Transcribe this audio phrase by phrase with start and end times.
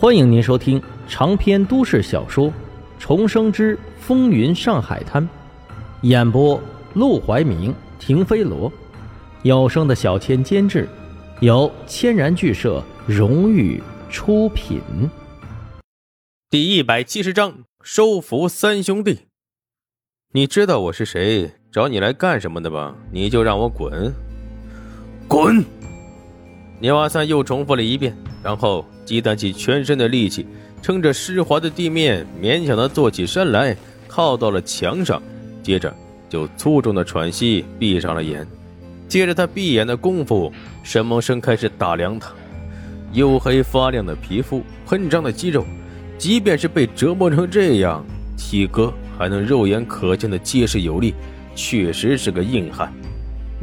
[0.00, 2.48] 欢迎您收听长篇都市小说
[2.98, 5.22] 《重生之风云上海滩》，
[6.00, 6.58] 演播：
[6.94, 8.72] 陆怀明、停飞罗，
[9.42, 10.88] 有声的小千监制，
[11.40, 13.78] 由千然剧社荣誉
[14.08, 14.80] 出品。
[16.48, 19.26] 第一百七十章收服三兄弟。
[20.32, 22.96] 你知道我是谁，找你来干什么的吧？
[23.12, 24.14] 你就让我滚，
[25.28, 25.62] 滚！
[26.80, 30.46] 牛阿三又重复了一遍，然后积攒起全身的力气，
[30.80, 33.76] 撑着湿滑的地面，勉强的坐起身来，
[34.08, 35.22] 靠到了墙上，
[35.62, 35.94] 接着
[36.28, 38.46] 就粗重的喘息，闭上了眼。
[39.06, 40.50] 接着他闭眼的功夫，
[40.82, 42.32] 沈梦生开始打量他，
[43.12, 45.66] 黝黑发亮的皮肤，喷张的肌肉，
[46.16, 48.02] 即便是被折磨成这样，
[48.38, 51.14] 体格还能肉眼可见的结实有力，
[51.54, 52.90] 确实是个硬汉。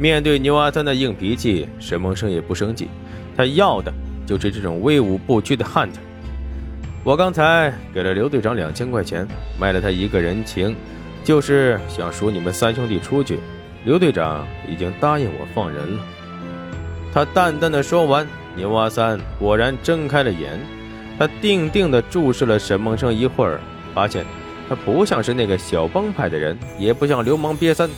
[0.00, 2.88] 面对牛阿三的硬脾气，沈梦生也不生气。
[3.36, 3.92] 他要的
[4.24, 5.98] 就是这种威武不屈的汉子。
[7.02, 9.26] 我刚才给了刘队长两千块钱，
[9.58, 10.76] 卖了他一个人情，
[11.24, 13.40] 就是想赎你们三兄弟出去。
[13.84, 16.04] 刘队长已经答应我放人了。
[17.12, 18.24] 他淡淡的说完，
[18.54, 20.60] 牛阿三果然睁开了眼。
[21.18, 23.58] 他定定的注视了沈梦生一会儿，
[23.92, 24.24] 发现
[24.68, 27.90] 他不像是那个小帮派的人，也不像流氓瘪三，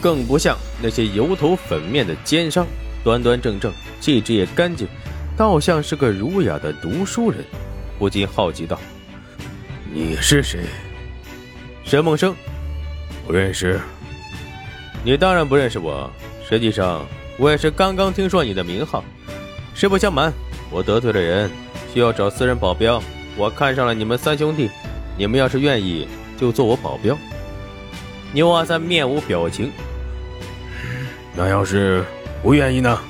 [0.00, 2.66] 更不像那些油头粉面的奸商。
[3.02, 4.86] 端端正正，气质也干净，
[5.36, 7.42] 倒像是个儒雅的读书人，
[7.98, 8.78] 不禁好奇道
[9.90, 10.60] ：“你是谁？”
[11.82, 12.34] 沈梦生，
[13.26, 13.80] 不认识。
[15.02, 16.10] 你当然不认识我，
[16.46, 17.06] 实际上
[17.38, 19.02] 我也是刚刚听说你的名号。
[19.74, 20.30] 实不相瞒，
[20.70, 21.50] 我得罪了人，
[21.94, 23.02] 需要找私人保镖。
[23.34, 24.68] 我看上了你们三兄弟，
[25.16, 26.06] 你们要是愿意，
[26.38, 27.16] 就做我保镖。
[28.32, 29.72] 牛阿三面无表情。
[31.40, 32.04] 那要是……
[32.42, 33.00] 不愿意呢，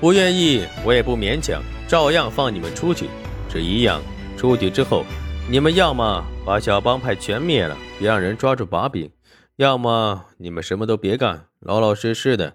[0.00, 3.06] 不愿意，我也不勉强，照样放你们出去。
[3.50, 4.00] 这一样，
[4.34, 5.04] 出去之后，
[5.50, 9.10] 你们要么把小帮派全灭了，别让人抓住把柄；
[9.56, 12.54] 要么你们什么都别干，老老实实的，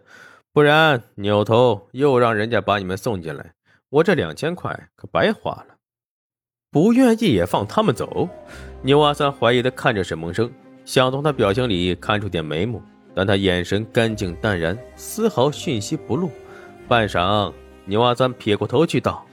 [0.51, 3.53] 不然扭头又让人家把你们送进来，
[3.91, 5.75] 我这两千块可白花了。
[6.71, 8.27] 不愿意也放他们走。
[8.81, 10.51] 牛阿三怀疑的看着沈梦生，
[10.83, 12.81] 想从他表情里看出点眉目。
[13.13, 16.29] 但他眼神干净淡然，丝毫讯息不露。
[16.87, 17.51] 半晌，
[17.85, 19.25] 牛阿三撇过头去道：“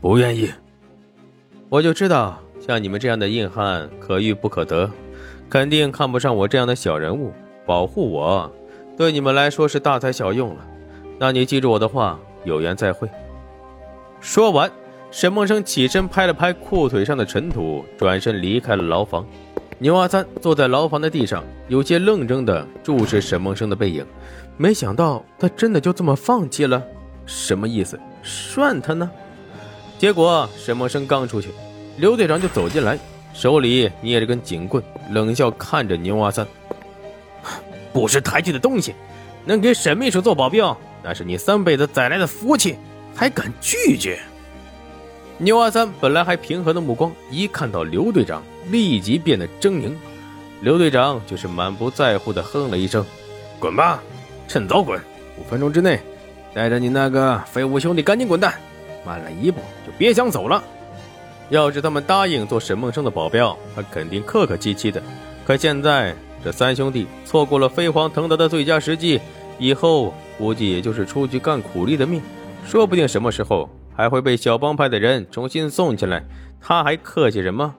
[0.00, 0.50] 不愿意。
[1.68, 4.90] 我就知道，像你们这样的硬汉可遇不可得，
[5.48, 7.32] 肯定看不上我这样的小人物。
[7.66, 8.50] 保护我，
[8.96, 10.66] 对你们来说是大材小用了。
[11.18, 13.08] 那你记住我的话，有缘再会。”
[14.20, 14.70] 说完，
[15.10, 19.26] 沈梦生起身拍了拍裤腿上的尘土，转身离开了牢房。
[19.82, 24.04] 牛阿三坐在牢房的地上，有些愣怔地注视沈梦生的背影。
[24.58, 26.82] 没想到他真的就这么放弃了，
[27.24, 27.98] 什么意思？
[28.22, 29.10] 涮他呢？
[29.98, 31.48] 结果沈梦生刚出去，
[31.96, 32.98] 刘队长就走进来，
[33.32, 36.46] 手里捏着根警棍，冷笑看着牛阿三
[37.90, 38.94] ：“不识抬举的东西，
[39.46, 42.76] 能给沈秘书做保镖，那是你三辈子攒来的福气，
[43.16, 44.20] 还敢拒绝？”
[45.42, 49.90] 牛阿三本来还平和的目光，一看到刘队长，立即变得狰狞。
[50.60, 53.02] 刘队长就是满不在乎的哼了一声
[53.58, 54.02] ：“滚吧，
[54.46, 55.00] 趁早滚！
[55.38, 55.98] 五分钟之内，
[56.52, 58.52] 带着你那个废物兄弟赶紧滚蛋！
[59.02, 60.62] 慢了一步就别想走了。
[61.48, 65.02] 要是他们答应做沈梦生的保镖，他肯定客客气气的。
[65.46, 66.14] 可现在
[66.44, 69.18] 这三兄弟错过了飞黄腾达的最佳时机，
[69.58, 72.20] 以后估计也就是出去干苦力的命，
[72.66, 73.66] 说不定什么时候……”
[74.00, 76.24] 还会被小帮派的人重新送进来，
[76.58, 77.74] 他还客气什么？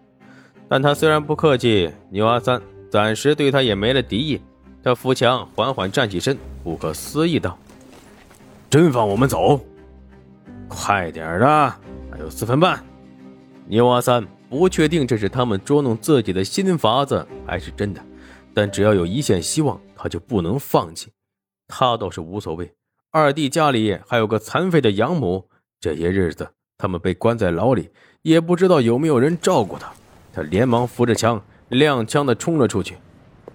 [0.70, 2.62] 但他虽然不客气，牛阿三
[2.92, 4.40] 暂时对他也没了敌意。
[4.84, 7.58] 他扶墙缓缓站起身，不可思议道
[8.70, 9.59] ：“真放我们走？
[10.68, 11.76] 快点的，
[12.12, 12.84] 还有四分半。”
[13.66, 18.02] 牛阿三不确定这是他们捉弄自己的新法子，还是真的，
[18.53, 21.12] 但只要有一线希望，他就不能放弃。
[21.68, 22.72] 他倒是无所谓，
[23.09, 25.48] 二弟家里还有个残废的养母。
[25.81, 26.47] 这些日子，
[26.78, 27.90] 他们被关在牢里，
[28.22, 29.91] 也不知道有没有人照顾他。
[30.32, 32.96] 他连忙扶着墙，踉跄地冲了出去，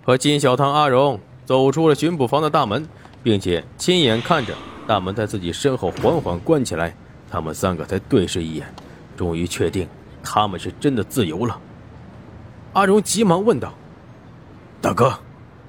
[0.04, 2.84] 和金小汤、阿荣走出了巡捕房的大门，
[3.22, 4.52] 并且亲眼看着
[4.88, 6.92] 大门在自己身后缓缓关起来。
[7.30, 8.66] 他们三个才对视一眼，
[9.16, 9.88] 终于确定
[10.20, 11.60] 他们是真的自由了。
[12.72, 13.72] 阿荣急忙问道
[14.82, 15.16] ：“大哥，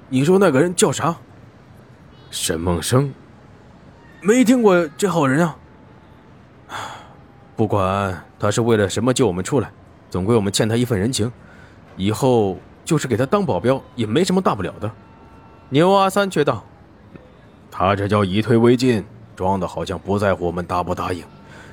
[0.09, 1.15] 你说那个人叫啥？”
[2.31, 3.13] 沈梦生，
[4.21, 5.55] 没听过这号人啊。
[7.57, 9.69] 不管他是为了什么救我们出来，
[10.11, 11.29] 总归我们欠他一份人情，
[11.95, 12.55] 以后
[12.85, 14.89] 就是给他当保镖也没什么大不了的。
[15.69, 16.63] 牛阿三却道
[17.71, 19.03] ：“他这叫以退为进，
[19.35, 21.23] 装的好像不在乎我们答不答应，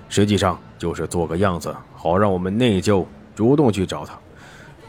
[0.09, 3.05] 实际上就是做个样子，好让我们内疚，
[3.35, 4.19] 主动去找他。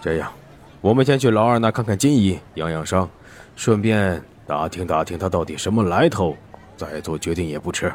[0.02, 0.32] 这样，
[0.80, 3.10] 我们先去老二那看看金姨，养养伤，
[3.58, 6.38] 顺便打听打听他到底什么来头，
[6.78, 7.94] 再做决定也不迟。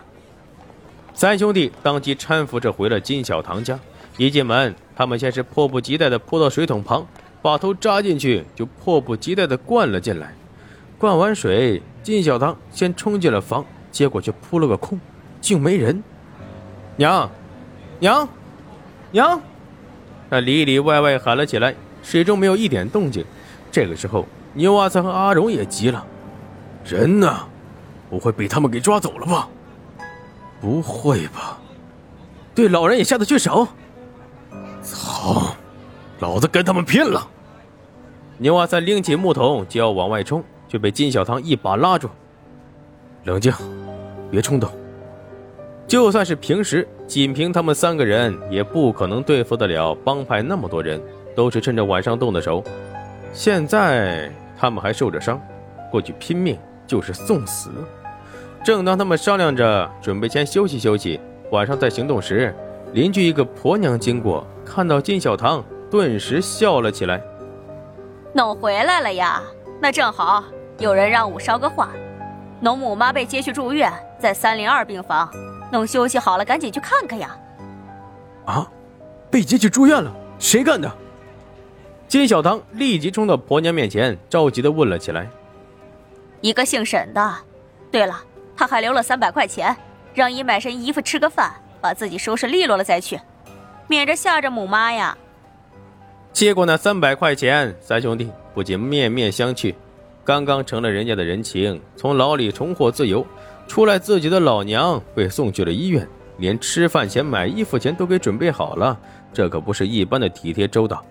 [1.21, 3.79] 三兄弟当即搀扶着回了金小堂家。
[4.17, 7.07] 一进门，他们先是迫不及待地扑到水桶旁，
[7.43, 10.35] 把头扎进去，就迫不及待地灌了进来。
[10.97, 13.63] 灌完水，金小堂先冲进了房，
[13.93, 14.99] 结果却扑了个空，
[15.43, 16.03] 竟没人。
[16.97, 17.31] 娘，
[17.99, 18.27] 娘，
[19.11, 19.43] 娘！
[20.31, 23.23] 他里里外外喊了起来，始终没有一点动静。
[23.71, 26.03] 这个时候，牛阿三和阿荣也急了
[26.83, 27.47] ：“人呢？
[28.09, 29.47] 不会被他们给抓走了吧？”
[30.61, 31.59] 不会吧？
[32.55, 33.67] 对老人也下得去手？
[34.83, 35.55] 操！
[36.19, 37.27] 老子跟他们拼了！
[38.37, 42.09] 牛阿三拎起木桶就要往外冲，却被金小汤一把拉住
[43.25, 43.53] ：“冷静，
[44.31, 44.71] 别冲动。
[45.87, 51.01] 就算是平时，仅凭他们三个人也不可能对付得了帮派那么多人，
[51.35, 52.63] 都是趁着晚上动的手。
[53.33, 55.41] 现在他们还受着伤，
[55.91, 57.71] 过去拼命就是送死。”
[58.63, 61.19] 正当他们商量着准备先休息休息，
[61.51, 62.55] 晚上再行动时，
[62.93, 67.23] 邻居一个婆娘经过，看到金小棠，顿时笑了起来
[68.35, 69.43] ：“弄回来了呀？
[69.81, 70.45] 那正好，
[70.79, 71.89] 有人让我捎个话，
[72.61, 75.31] 农母妈被接去住院，在三零二病房，
[75.73, 77.35] 弄休息好了，赶紧去看看呀。”
[78.45, 78.71] 啊，
[79.31, 80.13] 被接去住院了？
[80.39, 80.91] 谁干的？
[82.07, 85.27] 金小棠立即冲到婆娘面前，着急的问了起来
[86.43, 87.35] ：“一个姓沈的。
[87.91, 88.23] 对了。”
[88.61, 89.75] 他还留了三百块钱，
[90.13, 93.19] 让姨买身衣服、吃个饭，把自己收拾利落了再去，
[93.89, 95.17] 免着吓着母妈呀。
[96.31, 99.75] 接过那三百块钱，三兄弟不仅面面相觑，
[100.27, 103.27] 刚刚成了人家的人情，从牢里重获自由，
[103.67, 106.07] 出来自己的老娘被送去了医院，
[106.37, 109.01] 连吃饭钱、买衣服钱都给准备好了，
[109.33, 111.03] 这可不是一般的体贴周到。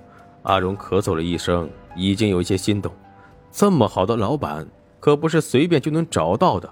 [0.44, 2.92] 阿荣咳嗽了一声，已经有些心动，
[3.52, 4.68] 这么好的老板，
[5.00, 6.70] 可不是随便就能找到的。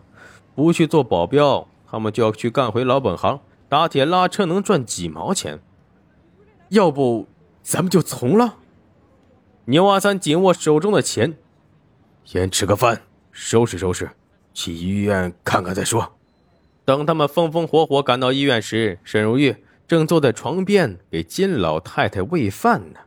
[0.57, 3.39] 不去做保镖，他们就要去干回老本行，
[3.69, 5.59] 打铁拉车能赚几毛钱。
[6.69, 7.27] 要不，
[7.61, 8.55] 咱们就从了。
[9.65, 11.37] 牛阿三紧握手中的钱，
[12.23, 14.09] 先吃个饭，收拾收拾，
[14.51, 16.13] 去医院看看再说。
[16.83, 19.57] 等他们风风火火赶到医院时，沈如玉
[19.87, 23.01] 正坐在床边给金老太太喂饭呢。